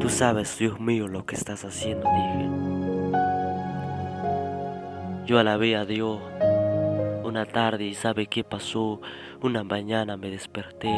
tú 0.00 0.08
sabes, 0.08 0.56
Dios 0.58 0.80
mío, 0.80 1.08
lo 1.08 1.26
que 1.26 1.34
estás 1.34 1.62
haciendo, 1.62 2.08
dije. 2.08 2.65
Yo 5.26 5.40
alabé 5.40 5.74
a 5.74 5.84
Dios 5.84 6.20
una 7.24 7.46
tarde 7.46 7.84
y 7.84 7.94
sabe 7.94 8.28
qué 8.28 8.44
pasó. 8.44 9.00
Una 9.42 9.64
mañana 9.64 10.16
me 10.16 10.30
desperté. 10.30 10.94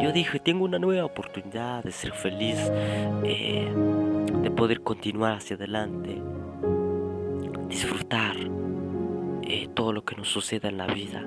Yo 0.00 0.10
dije, 0.12 0.40
tengo 0.40 0.64
una 0.64 0.78
nueva 0.78 1.04
oportunidad 1.04 1.84
de 1.84 1.92
ser 1.92 2.12
feliz, 2.12 2.56
eh, 3.24 3.70
de 4.42 4.50
poder 4.50 4.80
continuar 4.80 5.34
hacia 5.34 5.56
adelante, 5.56 6.22
disfrutar 7.68 8.36
eh, 9.42 9.68
todo 9.74 9.92
lo 9.92 10.02
que 10.06 10.16
nos 10.16 10.28
suceda 10.28 10.70
en 10.70 10.78
la 10.78 10.86
vida. 10.86 11.26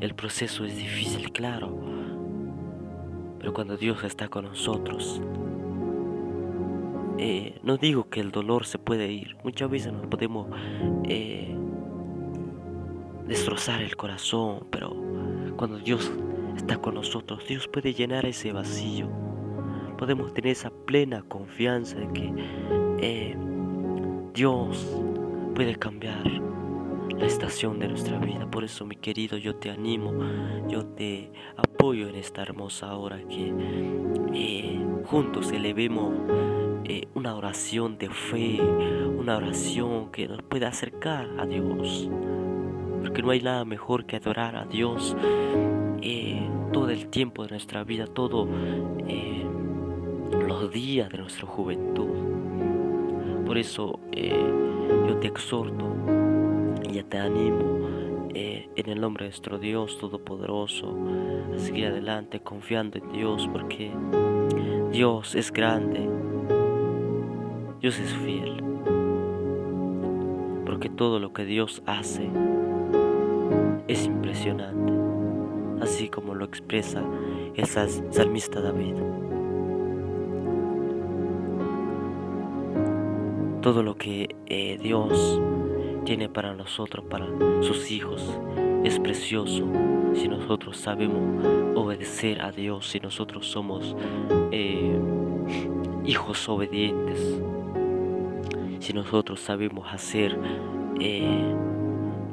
El 0.00 0.14
proceso 0.14 0.64
es 0.64 0.78
difícil, 0.78 1.30
claro, 1.30 1.78
pero 3.38 3.52
cuando 3.52 3.76
Dios 3.76 4.02
está 4.02 4.28
con 4.28 4.46
nosotros, 4.46 5.20
eh, 7.20 7.60
no 7.62 7.76
digo 7.76 8.08
que 8.08 8.20
el 8.20 8.30
dolor 8.30 8.64
se 8.66 8.78
puede 8.78 9.12
ir, 9.12 9.36
muchas 9.44 9.70
veces 9.70 9.92
nos 9.92 10.06
podemos 10.06 10.48
eh, 11.04 11.54
destrozar 13.26 13.82
el 13.82 13.96
corazón, 13.96 14.66
pero 14.70 14.96
cuando 15.56 15.78
Dios 15.78 16.10
está 16.56 16.78
con 16.78 16.94
nosotros, 16.94 17.46
Dios 17.46 17.68
puede 17.68 17.94
llenar 17.94 18.26
ese 18.26 18.52
vacío. 18.52 19.08
Podemos 19.98 20.32
tener 20.32 20.52
esa 20.52 20.70
plena 20.70 21.22
confianza 21.22 21.98
de 21.98 22.08
que 22.12 23.36
Dios 24.32 24.96
puede 25.54 25.76
cambiar 25.76 26.26
la 27.18 27.26
estación 27.26 27.78
de 27.78 27.88
nuestra 27.88 28.18
vida. 28.18 28.50
Por 28.50 28.64
eso, 28.64 28.86
mi 28.86 28.96
querido, 28.96 29.36
yo 29.36 29.56
te 29.56 29.70
animo, 29.70 30.12
yo 30.68 30.86
te 30.86 31.30
apoyo 31.56 32.08
en 32.08 32.14
esta 32.14 32.42
hermosa 32.42 32.94
hora 32.96 33.18
que 33.28 33.52
eh, 34.32 34.80
juntos 35.04 35.52
elevemos 35.52 36.14
eh, 36.90 37.08
una 37.14 37.36
oración 37.36 37.98
de 37.98 38.10
fe, 38.10 38.60
una 38.60 39.36
oración 39.36 40.10
que 40.10 40.26
nos 40.26 40.42
pueda 40.42 40.68
acercar 40.68 41.28
a 41.38 41.46
Dios. 41.46 42.10
Porque 43.00 43.22
no 43.22 43.30
hay 43.30 43.40
nada 43.40 43.64
mejor 43.64 44.06
que 44.06 44.16
adorar 44.16 44.56
a 44.56 44.64
Dios 44.64 45.16
eh, 46.02 46.42
todo 46.72 46.90
el 46.90 47.08
tiempo 47.08 47.44
de 47.44 47.50
nuestra 47.50 47.84
vida, 47.84 48.06
todos 48.06 48.48
los 50.46 50.70
días 50.72 51.08
de 51.10 51.18
nuestra 51.18 51.46
juventud. 51.46 52.08
Por 53.46 53.56
eso 53.56 54.00
yo 54.12 55.16
te 55.18 55.28
exhorto 55.28 55.90
ya 56.92 57.04
te 57.04 57.18
animo 57.18 58.28
eh, 58.34 58.68
en 58.76 58.88
el 58.88 59.00
nombre 59.00 59.24
de 59.24 59.30
nuestro 59.30 59.58
Dios 59.58 59.98
Todopoderoso 59.98 60.96
a 61.54 61.58
seguir 61.58 61.86
adelante 61.86 62.40
confiando 62.40 62.98
en 62.98 63.12
Dios 63.12 63.48
porque 63.52 63.92
Dios 64.90 65.34
es 65.34 65.52
grande. 65.52 66.29
Dios 67.80 67.98
es 67.98 68.12
fiel. 68.12 68.62
Porque 70.66 70.90
todo 70.90 71.18
lo 71.18 71.32
que 71.32 71.46
Dios 71.46 71.82
hace 71.86 72.28
es 73.88 74.04
impresionante, 74.04 74.92
así 75.82 76.10
como 76.10 76.34
lo 76.34 76.44
expresa 76.44 77.02
el 77.56 77.66
salmista 77.66 78.60
David. 78.60 78.94
Todo 83.62 83.82
lo 83.82 83.96
que 83.96 84.36
eh, 84.46 84.78
Dios 84.82 85.40
tiene 86.04 86.28
para 86.28 86.54
nosotros, 86.54 87.06
para 87.06 87.26
sus 87.62 87.90
hijos, 87.90 88.38
es 88.84 88.98
precioso 88.98 89.66
si 90.14 90.28
nosotros 90.28 90.76
sabemos 90.76 91.22
obedecer 91.74 92.42
a 92.42 92.52
Dios, 92.52 92.88
si 92.90 93.00
nosotros 93.00 93.46
somos 93.46 93.96
eh, 94.50 94.98
hijos 96.04 96.48
obedientes, 96.48 97.40
si 98.80 98.92
nosotros 98.94 99.40
sabemos 99.40 99.86
hacer 99.92 100.36
eh, 100.98 101.54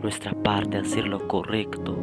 nuestra 0.01 0.31
parte, 0.31 0.77
hacer 0.77 1.07
lo 1.07 1.27
correcto, 1.27 1.95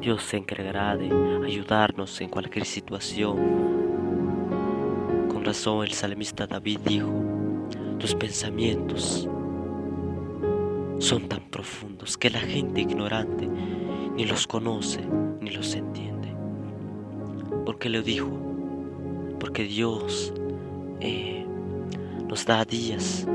Dios 0.00 0.24
se 0.24 0.36
encargará 0.36 0.96
de 0.96 1.06
ayudarnos 1.46 2.20
en 2.20 2.28
cualquier 2.28 2.64
situación. 2.66 3.36
Con 5.32 5.44
razón 5.44 5.84
el 5.84 5.92
salmista 5.92 6.46
David 6.46 6.80
dijo, 6.84 7.12
tus 7.98 8.14
pensamientos 8.16 9.28
son 10.98 11.28
tan 11.28 11.40
profundos 11.50 12.16
que 12.18 12.30
la 12.30 12.40
gente 12.40 12.80
ignorante 12.80 13.48
ni 14.16 14.24
los 14.24 14.46
conoce 14.46 15.00
ni 15.40 15.50
los 15.50 15.74
entiende. 15.74 16.34
¿Por 17.64 17.78
qué 17.78 17.88
lo 17.88 18.02
dijo? 18.02 18.30
Porque 19.38 19.62
Dios 19.62 20.34
eh, 21.00 21.46
nos 22.28 22.44
da 22.44 22.64
días, 22.64 23.26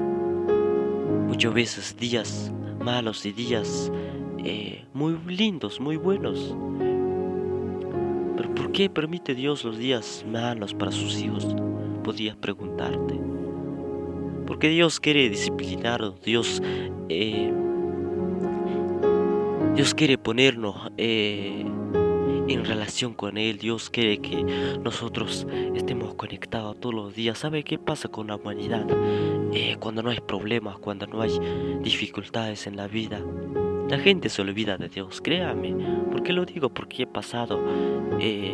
muchas 1.28 1.54
veces 1.54 1.96
días 1.98 2.52
malos 2.80 3.26
y 3.26 3.34
días 3.34 3.92
eh, 4.40 4.86
muy 4.94 5.18
lindos, 5.28 5.80
muy 5.80 5.98
buenos. 5.98 6.56
Pero 8.38 8.56
¿por 8.56 8.72
qué 8.72 8.90
permite 8.90 9.36
Dios 9.36 9.64
los 9.64 9.78
días 9.78 10.26
malos 10.28 10.74
para 10.74 10.92
sus 10.92 11.20
hijos? 11.20 11.56
Podías 12.04 12.36
preguntarte. 12.38 13.20
Porque 14.46 14.70
Dios 14.70 15.00
quiere 15.02 15.30
disciplinarnos, 15.30 16.22
Dios, 16.22 16.62
eh, 17.10 17.52
Dios 19.76 19.94
quiere 19.94 20.18
ponernos 20.18 20.90
eh, 20.96 21.66
en 22.48 22.66
relación 22.66 23.14
con 23.14 23.38
Él. 23.38 23.58
Dios 23.58 23.90
quiere 23.90 24.20
que 24.20 24.44
nosotros 24.84 25.48
estemos 25.76 26.16
conectados 26.16 26.80
todos 26.80 26.96
los 26.96 27.16
días. 27.16 27.38
¿Sabe 27.38 27.64
qué 27.64 27.78
pasa 27.78 28.10
con 28.10 28.28
la 28.28 28.36
humanidad? 28.36 28.86
cuando 29.80 30.04
no 30.04 30.10
hay 30.12 30.20
problemas, 30.20 30.78
cuando 30.78 31.08
no 31.08 31.22
hay 31.22 31.32
dificultades 31.82 32.68
en 32.68 32.78
la 32.78 32.88
vida, 32.88 33.22
la 33.90 34.00
gente 34.00 34.28
se 34.28 34.42
olvida 34.42 34.78
de 34.78 34.90
Dios, 34.90 35.22
créame. 35.22 35.74
¿Por 36.12 36.22
qué 36.22 36.34
lo 36.34 36.46
digo? 36.46 36.70
Porque 36.70 37.04
he 37.04 37.08
pasado 37.08 37.58
eh, 38.20 38.54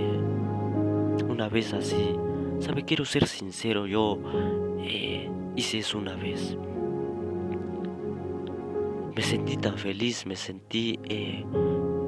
una 1.27 1.49
vez 1.49 1.73
así. 1.73 2.15
¿Sabe? 2.59 2.83
Quiero 2.85 3.03
ser 3.03 3.25
sincero, 3.25 3.87
yo 3.87 4.19
eh, 4.79 5.27
hice 5.55 5.79
eso 5.79 5.97
una 5.97 6.15
vez. 6.15 6.55
Me 9.15 9.23
sentí 9.23 9.57
tan 9.57 9.77
feliz, 9.77 10.25
me 10.27 10.35
sentí 10.35 10.99
eh, 11.05 11.43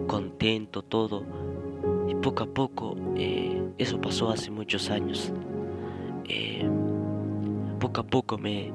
contento, 0.07 0.83
todo. 0.83 1.25
Poco 2.25 2.41
a 2.41 2.47
poco, 2.47 2.97
eso 3.77 4.01
pasó 4.01 4.31
hace 4.31 4.49
muchos 4.49 4.89
años. 4.89 5.31
poco 7.79 8.01
a 8.01 8.03
poco 8.03 8.39
me 8.39 8.73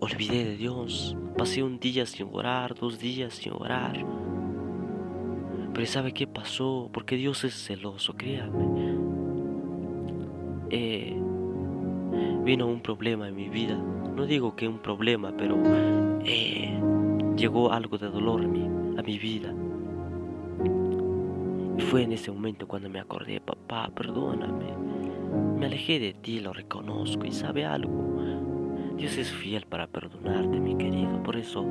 olvidé 0.00 0.44
de 0.44 0.56
Dios, 0.56 1.16
Pasé 1.36 1.62
un 1.64 1.78
día 1.78 2.06
sin 2.06 2.28
orar, 2.32 2.74
dos 2.74 2.98
días 2.98 3.34
sin 3.34 3.52
orar. 3.52 4.04
Pero 5.72 5.86
¿sabe 5.86 6.12
qué 6.12 6.26
pasó? 6.26 6.88
Porque 6.92 7.14
Dios 7.16 7.44
es 7.44 7.54
celoso, 7.54 8.14
créame. 8.14 8.96
Eh, 10.70 11.16
vino 12.44 12.66
un 12.66 12.80
problema 12.80 13.28
en 13.28 13.36
mi 13.36 13.48
vida. 13.48 13.76
No 13.76 14.26
digo 14.26 14.56
que 14.56 14.66
un 14.66 14.78
problema, 14.78 15.32
pero 15.36 15.56
eh, 16.24 16.80
llegó 17.36 17.72
algo 17.72 17.96
de 17.96 18.08
dolor 18.08 18.42
a 18.44 19.02
mi 19.02 19.18
vida. 19.18 19.52
Fue 21.94 22.02
en 22.02 22.10
ese 22.10 22.32
momento 22.32 22.66
cuando 22.66 22.90
me 22.90 22.98
acordé, 22.98 23.40
papá, 23.40 23.88
perdóname. 23.94 24.64
Me 25.60 25.66
alejé 25.66 26.00
de 26.00 26.12
ti, 26.12 26.40
lo 26.40 26.52
reconozco 26.52 27.24
y 27.24 27.30
sabe 27.30 27.64
algo. 27.64 28.18
Dios 28.96 29.16
es 29.16 29.30
fiel 29.30 29.64
para 29.64 29.86
perdonarte, 29.86 30.58
mi 30.58 30.76
querido. 30.76 31.22
Por 31.22 31.36
eso 31.36 31.64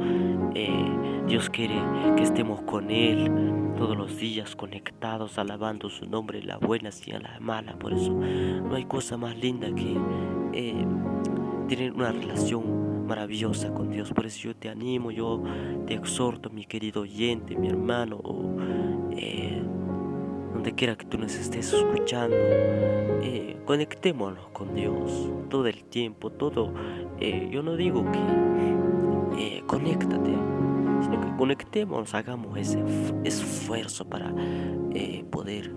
eh, 0.55 1.25
Dios 1.27 1.49
quiere 1.49 1.75
que 2.15 2.23
estemos 2.23 2.61
con 2.61 2.89
Él 2.89 3.29
todos 3.75 3.97
los 3.97 4.17
días 4.17 4.55
conectados, 4.55 5.37
alabando 5.37 5.89
su 5.89 6.05
nombre, 6.05 6.41
la 6.41 6.57
buena 6.57 6.89
y 7.05 7.11
la 7.11 7.37
mala. 7.41 7.77
Por 7.77 7.91
eso 7.91 8.13
no 8.13 8.75
hay 8.75 8.85
cosa 8.85 9.17
más 9.17 9.37
linda 9.37 9.75
que 9.75 9.97
eh, 10.53 10.85
tener 11.67 11.91
una 11.91 12.13
relación 12.13 13.05
maravillosa 13.07 13.73
con 13.73 13.89
Dios. 13.89 14.13
Por 14.13 14.25
eso 14.25 14.47
yo 14.47 14.55
te 14.55 14.69
animo, 14.69 15.11
yo 15.11 15.43
te 15.85 15.95
exhorto, 15.95 16.49
mi 16.49 16.63
querido 16.63 17.01
oyente, 17.01 17.57
mi 17.57 17.67
hermano, 17.67 18.21
eh, 19.11 19.61
donde 20.63 20.75
quiera 20.77 20.95
que 20.95 21.03
tú 21.03 21.17
nos 21.17 21.35
estés 21.35 21.73
escuchando, 21.73 22.37
conectémonos 23.65 24.47
con 24.53 24.73
Dios 24.73 25.29
todo 25.49 25.67
el 25.67 25.83
tiempo, 25.83 26.29
todo 26.29 26.73
eh, 27.19 27.49
yo 27.51 27.61
no 27.61 27.75
digo 27.75 28.05
que 28.09 29.37
eh, 29.37 29.63
conéctate, 29.67 30.31
sino 31.01 31.19
que 31.19 31.35
conectemos, 31.37 32.13
hagamos 32.13 32.57
ese 32.57 32.81
esfuerzo 33.25 34.05
para 34.05 34.33
eh, 34.93 35.25
poder 35.29 35.75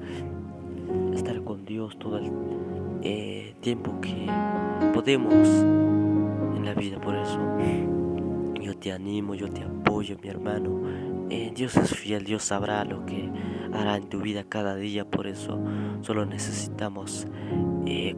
estar 1.15 1.43
con 1.43 1.65
Dios 1.65 1.99
todo 1.99 2.19
el 2.19 3.55
tiempo 3.63 3.93
que 4.01 4.31
podemos 4.95 5.33
en 5.35 6.65
la 6.65 6.75
vida. 6.75 7.01
Por 7.01 7.17
eso 7.17 7.41
yo 8.61 8.79
te 8.79 8.93
animo, 8.93 9.35
yo 9.35 9.51
te 9.51 9.65
apoyo, 9.65 10.17
mi 10.23 10.29
hermano. 10.29 10.81
Dios 11.57 11.77
es 11.77 11.91
fiel, 11.91 12.25
Dios 12.25 12.45
sabrá 12.45 12.85
lo 12.85 13.05
que 13.05 13.29
hará 13.77 13.97
en 13.97 14.09
tu 14.09 14.21
vida 14.21 14.45
cada 14.45 14.77
día. 14.77 15.05
Por 15.05 15.27
eso 15.27 15.61
solo 16.01 16.27
necesitamos 16.27 17.27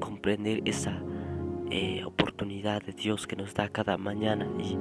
comprender 0.00 0.62
esa 0.64 1.02
eh, 1.70 2.02
oportunidad 2.06 2.82
de 2.82 2.92
Dios 2.92 3.26
que 3.26 3.36
nos 3.36 3.52
da 3.52 3.68
cada 3.68 3.98
mañana 3.98 4.48
y 4.58 4.78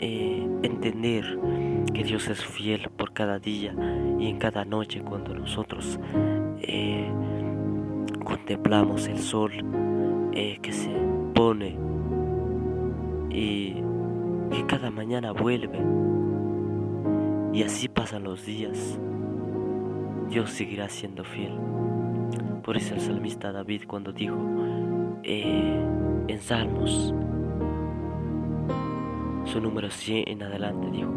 eh, 0.00 0.48
entender 0.64 1.38
que 1.92 2.02
Dios 2.02 2.26
es 2.28 2.44
fiel 2.44 2.90
por 2.96 3.12
cada 3.12 3.38
día 3.38 3.72
y 4.18 4.26
en 4.26 4.38
cada 4.38 4.64
noche 4.64 5.00
cuando 5.00 5.32
nosotros 5.32 6.00
eh, 6.60 7.08
contemplamos 8.24 9.06
el 9.06 9.18
sol 9.18 9.52
que 10.32 10.72
se 10.72 10.90
pone 11.34 11.78
y 13.30 13.74
que 14.50 14.66
cada 14.66 14.90
mañana 14.90 15.30
vuelve 15.30 15.78
y 17.52 17.62
así 17.62 17.88
pasan 17.88 18.24
los 18.24 18.44
días. 18.44 18.98
Dios 20.28 20.50
seguirá 20.50 20.88
siendo 20.88 21.24
fiel. 21.24 21.52
Por 22.62 22.76
eso 22.76 22.94
el 22.94 23.00
salmista 23.00 23.52
David 23.52 23.82
cuando 23.86 24.12
dijo, 24.12 24.36
en 25.22 26.40
Salmos, 26.40 27.14
su 29.44 29.60
número 29.60 29.90
100 29.90 30.28
en 30.28 30.42
adelante 30.42 30.90
dijo, 30.90 31.12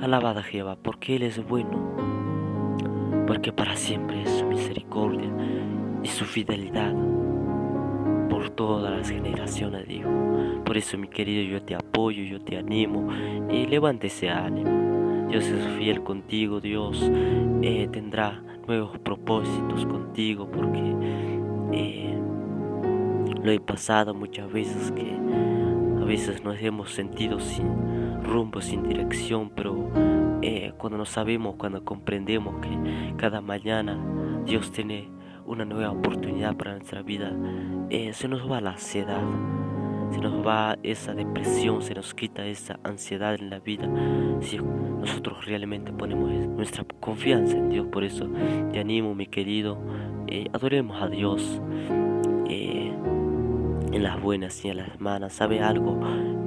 Alabada 0.00 0.42
Jehová, 0.42 0.76
porque 0.82 1.16
Él 1.16 1.22
es 1.22 1.46
bueno, 1.46 1.96
porque 3.26 3.52
para 3.52 3.76
siempre 3.76 4.22
es 4.22 4.30
su 4.30 4.46
misericordia 4.46 5.30
y 6.02 6.08
su 6.08 6.24
fidelidad 6.24 6.94
por 8.28 8.50
todas 8.50 8.98
las 8.98 9.08
generaciones, 9.08 9.86
dijo. 9.86 10.10
Por 10.64 10.76
eso, 10.76 10.98
mi 10.98 11.08
querido, 11.08 11.42
yo 11.42 11.62
te 11.62 11.74
apoyo, 11.74 12.22
yo 12.24 12.40
te 12.40 12.56
animo 12.58 13.08
y 13.50 13.66
levante 13.66 14.08
ese 14.08 14.28
ánimo. 14.28 14.95
Dios 15.28 15.44
es 15.44 15.66
fiel 15.78 16.02
contigo, 16.02 16.60
Dios. 16.60 17.10
Eh, 17.62 17.88
tendrá 17.90 18.42
nuevos 18.66 18.98
propósitos 18.98 19.84
contigo 19.86 20.48
porque 20.50 20.94
eh, 21.72 22.18
lo 23.42 23.50
he 23.50 23.60
pasado 23.60 24.14
muchas 24.14 24.50
veces 24.52 24.92
que 24.92 25.12
a 26.00 26.04
veces 26.04 26.44
nos 26.44 26.60
hemos 26.60 26.92
sentido 26.92 27.40
sin 27.40 28.22
rumbo, 28.22 28.60
sin 28.60 28.84
dirección, 28.84 29.50
pero 29.54 29.90
eh, 30.42 30.72
cuando 30.78 30.98
nos 30.98 31.08
sabemos, 31.08 31.56
cuando 31.56 31.84
comprendemos 31.84 32.56
que 32.60 33.14
cada 33.16 33.40
mañana 33.40 33.98
Dios 34.44 34.70
tiene 34.70 35.08
una 35.44 35.64
nueva 35.64 35.90
oportunidad 35.90 36.56
para 36.56 36.72
nuestra 36.72 37.02
vida, 37.02 37.32
se 38.12 38.28
nos 38.28 38.50
va 38.50 38.60
la 38.60 38.70
ansiedad, 38.70 39.22
se 40.10 40.18
nos 40.20 40.46
va 40.46 40.76
esa 40.82 41.14
depresión, 41.14 41.82
se 41.82 41.94
nos 41.94 42.14
quita 42.14 42.46
esa 42.46 42.78
ansiedad 42.82 43.34
en 43.34 43.50
la 43.50 43.58
vida, 43.58 43.88
si 44.40 44.58
nosotros 44.58 45.44
realmente 45.46 45.92
ponemos 45.92 46.30
nuestra 46.30 46.84
confianza 47.00 47.56
en 47.56 47.70
Dios. 47.70 47.86
Por 47.86 48.04
eso 48.04 48.28
te 48.72 48.78
animo, 48.78 49.14
mi 49.14 49.26
querido, 49.26 49.78
eh, 50.26 50.48
adoremos 50.52 51.02
a 51.02 51.08
Dios 51.08 51.60
en 53.96 54.02
las 54.02 54.20
buenas 54.20 54.64
y 54.64 54.68
en 54.68 54.76
las 54.76 55.00
malas. 55.00 55.32
¿Sabe 55.32 55.60
algo? 55.60 55.98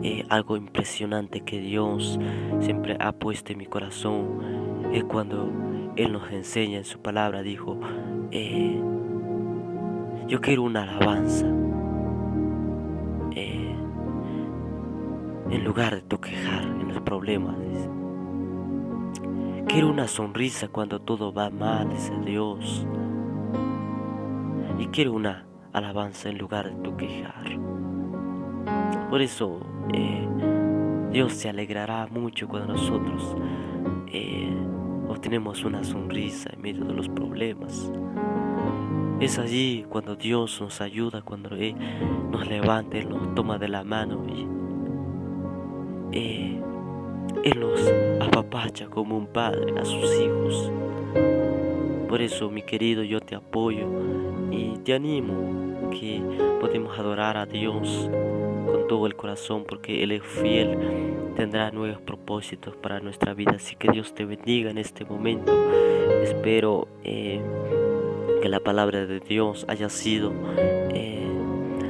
Eh, 0.04 0.26
algo 0.30 0.56
impresionante 0.56 1.42
que 1.42 1.60
Dios 1.60 2.20
siempre 2.60 2.96
ha 3.00 3.12
puesto 3.12 3.52
en 3.52 3.58
mi 3.58 3.66
corazón 3.66 4.90
es 4.94 5.04
cuando 5.04 5.52
Él 5.96 6.14
nos 6.14 6.32
enseña 6.32 6.78
en 6.78 6.86
su 6.86 7.00
palabra, 7.00 7.42
dijo, 7.42 7.80
eh, 8.32 8.80
yo 10.28 10.42
quiero 10.42 10.64
una 10.64 10.84
alabanza. 10.84 11.48
Eh, 13.36 13.76
en 15.52 15.64
lugar 15.64 15.96
de 15.96 16.02
tu 16.02 16.20
quejar 16.20 16.79
problemas. 17.02 17.58
Quiero 19.68 19.90
una 19.90 20.08
sonrisa 20.08 20.68
cuando 20.68 21.00
todo 21.00 21.32
va 21.32 21.50
mal, 21.50 21.90
dice 21.90 22.14
Dios. 22.26 22.86
Y 24.80 24.88
quiero 24.88 25.14
una 25.14 25.46
alabanza 25.74 26.30
en 26.30 26.38
lugar 26.38 26.74
de 26.74 26.82
tu 26.82 26.98
quejar. 26.98 27.60
Por 29.10 29.22
eso 29.22 29.60
eh, 29.94 30.28
Dios 31.12 31.34
se 31.34 31.50
alegrará 31.50 32.08
mucho 32.08 32.48
cuando 32.48 32.74
nosotros 32.74 33.36
eh, 34.08 34.56
obtenemos 35.08 35.64
una 35.64 35.84
sonrisa 35.84 36.50
en 36.54 36.62
medio 36.62 36.86
de 36.86 36.94
los 36.94 37.10
problemas. 37.10 37.92
Es 39.20 39.38
allí 39.38 39.86
cuando 39.90 40.16
Dios 40.16 40.62
nos 40.62 40.80
ayuda, 40.82 41.22
cuando 41.22 41.56
Él 41.56 41.76
nos 42.32 42.48
levanta, 42.48 42.98
Él 42.98 43.10
nos 43.10 43.36
toma 43.36 43.58
de 43.58 43.68
la 43.68 43.84
mano 43.84 44.24
y 44.28 44.48
eh, 46.12 46.62
Él 47.44 47.60
nos 47.60 47.80
apapacha 48.20 48.88
como 48.88 49.18
un 49.18 49.28
padre 49.28 49.80
a 49.80 49.86
sus 49.86 50.20
hijos. 50.20 50.72
Por 52.08 52.22
eso, 52.22 52.50
mi 52.50 52.64
querido, 52.64 53.04
yo 53.04 53.22
te 53.22 53.36
apoyo 53.36 53.88
y 54.52 54.78
te 54.80 54.94
animo 54.94 55.90
que 55.92 56.22
podemos 56.60 56.98
adorar 56.98 57.38
a 57.38 57.46
Dios 57.46 58.10
con 58.66 58.88
todo 58.88 59.08
el 59.08 59.16
corazón 59.16 59.64
porque 59.68 60.04
Él 60.04 60.12
es 60.12 60.24
fiel, 60.24 60.78
tendrá 61.36 61.72
nuevos 61.72 62.02
propósitos 62.02 62.76
para 62.76 63.00
nuestra 63.00 63.34
vida. 63.34 63.54
Así 63.56 63.76
que 63.76 63.92
Dios 63.92 64.14
te 64.14 64.26
bendiga 64.26 64.72
en 64.72 64.78
este 64.78 65.06
momento. 65.06 65.54
Espero 66.24 66.88
eh, 67.04 67.42
que 68.42 68.50
la 68.50 68.60
palabra 68.60 69.06
de 69.06 69.20
Dios 69.20 69.66
haya 69.68 69.90
sido 69.90 70.34
eh, 70.94 71.28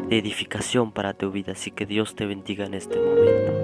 de 0.07 0.17
edificación 0.17 0.91
para 0.91 1.13
tu 1.13 1.31
vida. 1.31 1.53
Así 1.53 1.71
que 1.71 1.85
Dios 1.85 2.15
te 2.15 2.25
bendiga 2.25 2.65
en 2.65 2.73
este 2.73 2.99
momento. 2.99 3.58